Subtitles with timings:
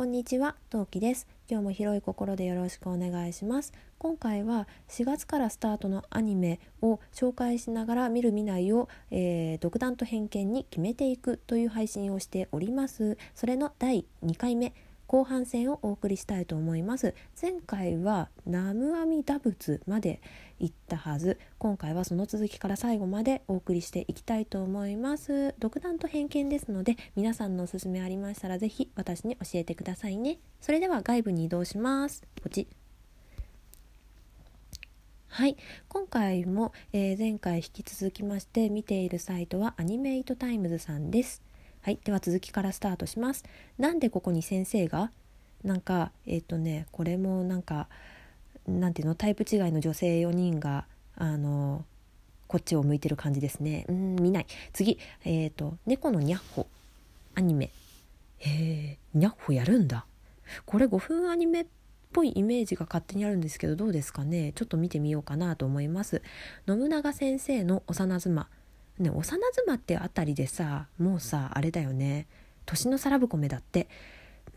[0.00, 1.26] こんにちは、トウキです。
[1.46, 3.74] 今日も広い心でよろしくお願いします。
[3.98, 13.18] 今回は4月からスタートのアニメを紹介しながら見る見ないを、えー、独断と偏見に決めていくという配信をしております。
[13.34, 14.72] それの第2回目。
[15.10, 17.16] 後半戦をお送りしたいと思います。
[17.42, 20.22] 前回はナムアミダ仏まで
[20.60, 21.40] 行ったはず。
[21.58, 25.56] 今回はその続きから最後までお送りしていきたいと思います。
[25.58, 30.38] 独断と偏見ですので皆さんのおすすめありましたら是非私に教えてくださいね。
[30.60, 32.22] それでは外部に移動します。
[32.40, 32.68] ポチ
[35.26, 35.56] はい、
[35.88, 41.42] 今回も、えー、前回引き続きまして見ているサイトはアニメイトタイムズさんです。
[41.82, 43.42] はい、では続きからスタートします。
[43.78, 45.10] なんでここに先生が？
[45.64, 47.88] なんかえっ、ー、とねこれもなんか
[48.66, 49.14] なんていうの？
[49.14, 50.84] タイプ違いの女性4人が
[51.16, 51.86] あの
[52.48, 53.86] こっちを向いてる感じですね。
[53.88, 54.46] うん見ない。
[54.74, 56.66] 次えっ、ー、と猫のニャッホ
[57.34, 57.70] アニメ。
[58.40, 60.04] へえニャッホやるんだ。
[60.66, 61.66] これ5分アニメっ
[62.12, 64.52] ぽいイメージが勝手にあるんですけどどうですかね？
[64.54, 66.20] ちょっと見てみようかなと思います。
[66.66, 68.48] 信長先生の幼妻
[69.00, 72.26] ね幼妻ってあたりでさもうさあれだよね。
[72.66, 73.88] 年の皿ぶこめだって。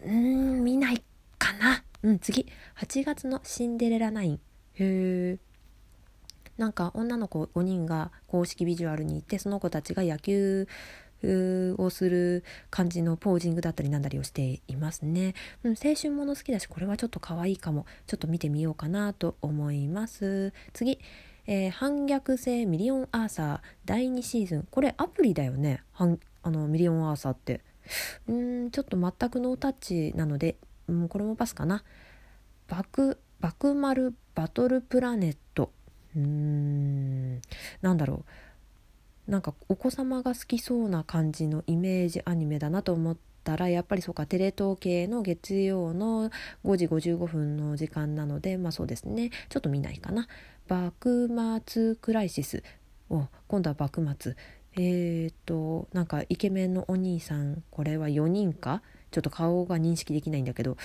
[0.06, 1.04] うーん見ない
[1.38, 1.84] かな。
[2.04, 2.48] うん次。
[2.80, 4.34] 8月のシンデレラナイン。
[4.36, 4.40] へ
[4.80, 5.54] え
[6.58, 10.68] なんか女の子5人が公式ビジュアルに行ってその子たちが野球
[11.78, 15.34] をする感じのポージングだったりなんだりをしていますね。
[15.64, 17.86] うん、青春もの好きだしこれはちょっと可愛いかも。
[18.08, 20.54] ちょっと見てみようかなと思います。
[20.74, 21.00] 次。
[21.46, 24.68] えー、叛逆性ミリオンアーサー第2シーズン。
[24.70, 25.84] これアプリだよね？
[25.96, 27.62] あのミリオンアーサーって。
[28.28, 30.56] うんちょっと全くノータッチなので、
[30.92, 31.84] ん、これもパスかな。
[32.68, 35.72] バクバクマルバトルプラネット。
[36.16, 37.42] うーん
[37.82, 38.24] なんだろ
[39.28, 39.32] う。
[39.32, 46.30] なんかお子様が好きそうな感じのイメージアニメだなと思ったらやっぱりそうかテレ東系の月曜の
[46.66, 49.30] 5時55分の時間なのでまあそうですね。
[49.50, 50.28] ちょっと見ないかな。
[50.68, 51.30] 幕
[51.66, 52.64] 末クライシス。
[53.10, 54.36] を今度は幕末。
[54.76, 58.82] えっ、となんかイケメンのお兄さんこれは4人か？
[59.12, 60.76] ちょっと顔が認識できないんだけど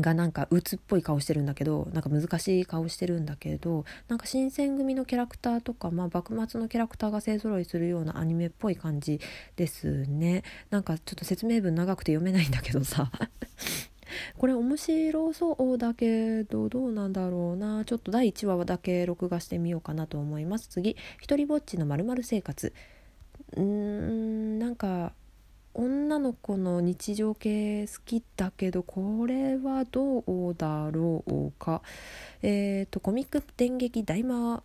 [0.00, 9.20] がなんか鬱っぽい顔してるんだけどなんか難しい顔してるんだけどなんか新選組のキャラクターとか、まあ、幕末のキャラクターが勢ぞろいするようなアニメっぽい感じ
[9.54, 10.42] ですね。
[10.70, 13.12] なんかちょっと説明文長くて読めないんだけどさ。
[14.44, 17.86] これ面白そうだけどどうなんだろうな。
[17.86, 20.68] ちょっと第1話だけ録画してみようかなと思います。
[20.68, 22.74] 次一人ぼっちのまる生活。
[23.56, 25.14] うーんなんか
[25.72, 31.80] 女の子の日常系好きだけどこれはどうだろうか。
[32.42, 34.62] えっ、ー、とコミック電撃大魔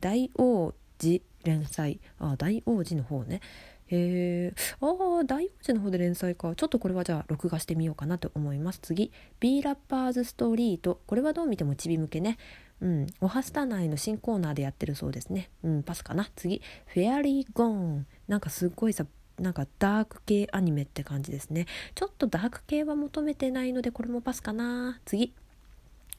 [0.00, 2.00] 大王子連載。
[2.18, 3.42] あ大王子の方ね。
[3.90, 6.54] へえああ大王子の方で連載か。
[6.54, 8.80] ちょっとこれはじゃあ録画してみようかなと思います。
[8.80, 9.12] 次。
[9.40, 11.00] B ラッパーズストリート。
[11.06, 12.38] これはどう見てもちび向けね。
[12.80, 13.06] うん。
[13.20, 15.50] おはスタ内の新コーナーでやってるそうですね。
[15.62, 16.30] うんパスかな。
[16.36, 16.62] 次。
[16.86, 18.06] フェアリーゴーン。
[18.28, 19.06] なんかすっごいさ
[19.38, 21.66] なんかダーク系アニメって感じですね。
[21.94, 25.00] ちょっとダーク系は求めてないのでこれもパスかな。
[25.04, 25.32] 次。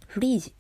[0.08, 0.54] フリージ。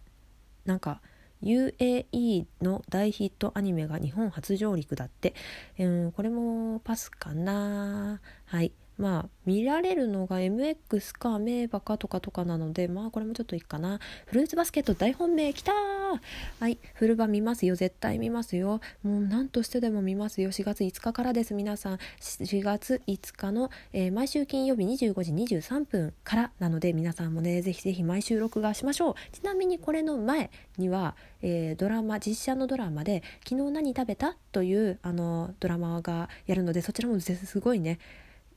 [0.65, 1.01] なんか
[1.43, 5.33] UAE の大ヒットアニメが日本初上陸だって、
[5.77, 8.21] うん、これもパスかな。
[8.45, 8.73] はい。
[8.99, 13.99] まあ見られるのが MX かアメーバかとかとかなのでまあこれもちょっといいかな。
[14.25, 17.75] フルーツバスケット大本命きたはいフルバ見ますよ。
[17.75, 18.81] 絶対見ますよ。
[19.01, 20.51] もう何としてでも見ますよ。
[20.51, 21.53] 4月5日からです。
[21.53, 29.15] 皆さん4月5日の、えー、毎週金曜日25時23分からなので皆さんもねぜひぜひ毎週録画しましょう。
[29.31, 37.99] ちなみにこれの前には、えー、ドラマ実写のドラマで「昨日何食べた?」というあのドラマがやるのでそちらもすごいね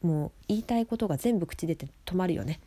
[0.02, 2.60] もう言いたいことが全部口出て止まるよね。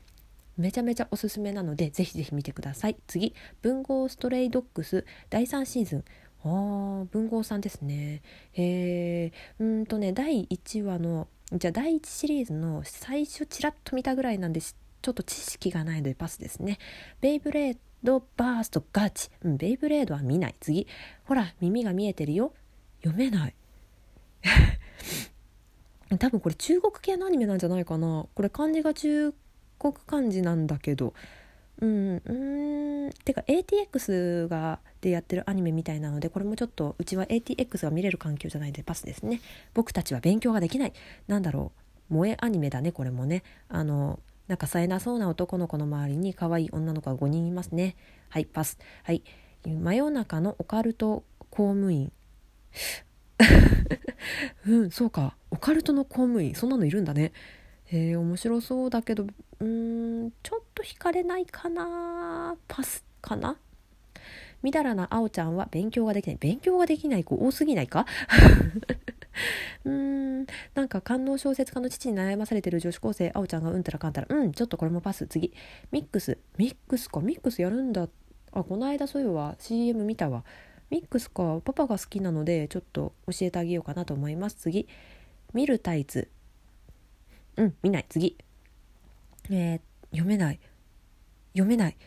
[0.58, 2.98] めちゃめちゃおすすめなのでぜひぜひ見てください。
[3.08, 6.04] 次文豪ストレイドッグス第3シーズン。
[6.44, 8.22] あー文豪さんですね。
[8.54, 16.78] へえうんとね第1話のじゃあ第1シリーズの最初ちらっと見たぐらいなんでちょっと知識がないのでパスですね。
[17.22, 20.56] ベイブレードバーストガチ、うん、ベイブレードは見ない。
[20.60, 20.88] 次
[21.26, 22.54] ほら耳が見えてるよ。
[23.04, 23.56] 読めない。
[26.20, 28.28] 多分これ中国系のアニメなんじゃないかな。
[28.34, 29.34] これ漢字が中
[29.80, 31.14] 国漢字なんだけど。
[31.82, 33.12] うんうん。
[33.26, 39.42] てか ATX がでやってるアニメみたいなのでこれもちょっとうちは ATX が見れる環境じゃないのでパスですね。
[39.74, 40.94] 僕たちは勉強ができない。
[41.28, 41.72] なんだろ
[42.10, 42.14] う。
[42.14, 43.44] 萌えアニメだねこれもね。
[43.68, 47.96] あのなんか冴えなそうな男の子の周りに可愛い女の子が5人いますね。
[48.30, 48.78] はいパス。
[49.04, 49.24] はい。
[49.66, 52.12] 真夜中のオカルト公務員。
[54.68, 55.36] うんそうか。
[55.52, 57.32] オカルトの公務員そんなのいるんだね。
[57.86, 59.28] へえ面白そうだけど
[59.60, 62.56] うんちょっと惹かれないかな。
[62.68, 63.58] パスかな？
[64.64, 66.38] みだらなあおちゃんは勉強ができない。
[66.40, 68.06] 勉強ができない子多すぎないか？
[69.86, 69.92] うー
[70.42, 74.28] んなんか官能小説家の父に悩まされてる女子高生あおちゃんがうんたらかんたら。
[74.30, 75.54] うんちょっとこれもパス次。
[75.92, 76.38] ミックス。
[76.58, 77.20] ミックスか。
[77.20, 78.08] ミックスやるんだ。
[78.54, 80.44] あこの間そういえば CM 見たわ。
[80.90, 84.56] ミックスかパパが好きなのでちょっと教えてあげようかなと思います。
[84.56, 84.88] 次。
[85.54, 86.30] 見るタイツ。
[87.58, 88.06] うん見ない。
[88.10, 88.38] 次。
[89.50, 89.80] えー、
[90.12, 90.60] 読めない。
[91.54, 91.98] 読めない。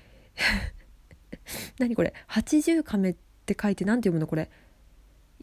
[1.78, 3.16] 何これ？80亀っ
[3.46, 4.50] て書いて何て読むのこれ？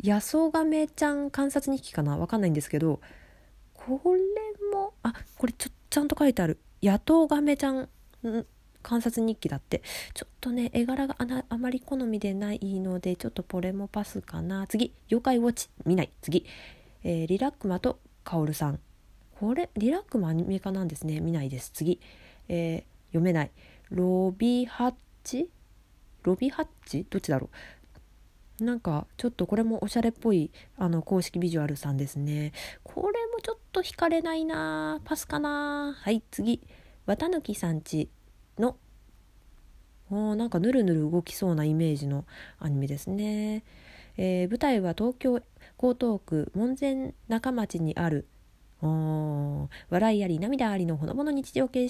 [0.01, 2.17] ヤソガメちゃん観察日記かな？
[2.17, 2.99] わかんないんですけど
[3.73, 4.19] これ
[4.73, 6.59] もあこれちょちゃんと書いてある。
[6.83, 7.89] 野党ガメちゃん
[8.87, 9.81] 観察日記だって。
[10.13, 11.15] ちょっとね絵柄が
[11.49, 14.67] あまり好みでないのでちょっとこれもパスかな。
[14.67, 16.11] 次妖怪ウォッチ見ない。
[16.21, 16.45] 次、
[17.03, 18.79] えー、リラックマとカオルさん。
[19.39, 21.19] これリラックマアニメ化なんですね。
[21.19, 21.71] 見ないです。
[21.71, 21.99] 次、
[22.47, 23.51] えー、読めない。
[23.89, 24.93] ロビハッ
[25.23, 25.49] チ？
[26.21, 27.07] ロビハッチ？
[27.09, 27.49] どっちだろ
[28.59, 28.63] う。
[28.63, 32.53] なんかちょっとこれもおしゃれっぽいあの公式ビジュアルさんですね。
[32.83, 35.01] これもちょっと惹かれないな。
[35.03, 35.93] パスかな。
[35.97, 36.61] はい次。
[37.05, 38.09] 綿貫さんち。
[40.11, 42.25] おなんかぬるぬる動きそうなイメージの
[42.59, 43.63] アニメですね、
[44.17, 45.41] えー、舞台は東京江
[45.99, 48.27] 東区門前仲町にある
[49.89, 51.89] 笑いあり涙ありのほのぼの日常系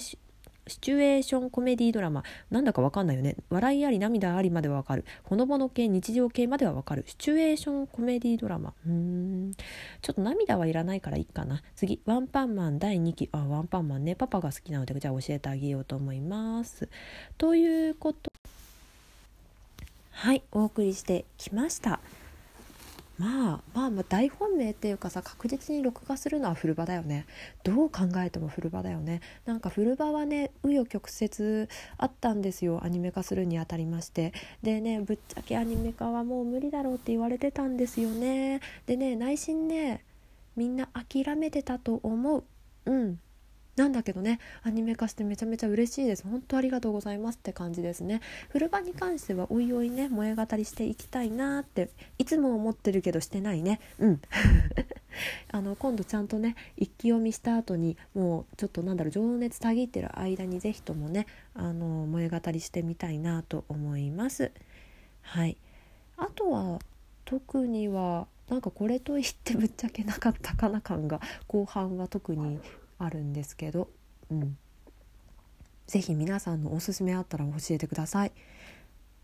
[0.68, 2.24] シチュエーションコメディドラマ。
[2.50, 3.36] なんだかわかんないよね。
[3.50, 5.04] 笑いあり涙ありまではわかる。
[5.22, 7.04] ほのぼの系日常系まではわかる。
[7.06, 8.74] シチュエーションコメディドラマ。
[8.86, 9.52] うん。
[10.02, 11.62] ちょっと涙はいらないからいいかな。
[11.74, 13.28] 次ワンパンマン第2期。
[13.32, 14.16] あワンパンマンね。
[14.16, 16.88] パパが好きなのでじゃあ教えてあげようと思います。
[17.38, 18.32] ということ。
[20.10, 22.00] はいお送りしてきました。
[23.18, 27.26] まあまあまあ大本命っていうかさ確実に録画するのはフルバだよね。
[27.64, 29.20] どう考えてもフルバだよね。
[29.46, 34.34] なんかフルバはね紆余曲折あったんですよアニメ化するにあたりまして。
[34.62, 38.60] でねぶっちゃけアニメ化はもう無理だろうって言われてたんですよね。
[38.86, 40.04] でね内心ね
[40.54, 42.44] みんな諦めてたと思う。
[42.84, 43.18] うん。
[43.76, 46.24] なんだけどねアニメ化してめちゃめちゃ嬉しいです。
[46.26, 48.22] 本当ありがとうございますって感じですね。
[48.48, 53.80] フルバに関してはおいおいね萌え語りしていきたいなっていつも思ってるけどしてないね。
[53.98, 54.20] うん。
[55.52, 64.52] あの今度ちゃんとね一気読みした後にもうちょっとなんだろう情熱たぎってる間に是非ともねあの萌え語りしてみたいなと思います。
[65.20, 65.58] はい。
[66.16, 66.78] あとは
[67.26, 72.60] 特にはなんかこれといってぶっちゃけなかったかな感が後半は特に
[72.98, 73.88] あるんですけど、
[74.30, 74.58] うん、
[75.86, 78.32] ぜひ皆さんのおすすめあったら教えてください。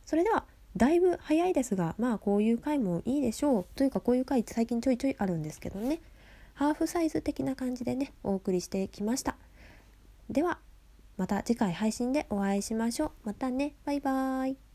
[0.04, 0.44] それでは
[0.76, 3.66] だいぶ早いですがまあこういう回もいいでしょう。
[3.74, 6.00] というかこういう回最近ちょいちょいあるんですけどね。
[6.54, 9.36] ハーフサイズ的な感じでねお送りしてきました。
[10.30, 10.58] では
[11.16, 13.10] また次回配信でお会いしましょう。
[13.24, 13.74] またね。
[13.84, 14.71] バイバーイ。